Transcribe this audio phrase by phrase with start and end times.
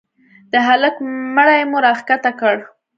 [0.51, 0.95] د هلك
[1.35, 2.57] مړى مو راکښته کړ.